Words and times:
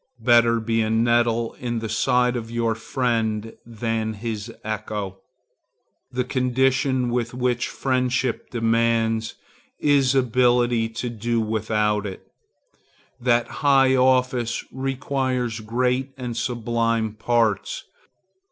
Better 0.25 0.59
be 0.59 0.81
a 0.81 0.89
nettle 0.89 1.53
in 1.59 1.77
the 1.77 1.87
side 1.87 2.35
of 2.35 2.49
your 2.49 2.73
friend 2.73 3.53
than 3.67 4.13
his 4.13 4.51
echo. 4.63 5.19
The 6.11 6.23
condition 6.23 7.11
which 7.11 7.35
high 7.39 7.71
friendship 7.71 8.49
demands 8.49 9.35
is 9.77 10.15
ability 10.15 10.89
to 10.89 11.09
do 11.11 11.39
without 11.39 12.07
it. 12.07 12.25
That 13.19 13.47
high 13.61 13.95
office 13.95 14.63
requires 14.71 15.59
great 15.59 16.13
and 16.17 16.35
sublime 16.35 17.13
parts. 17.13 17.83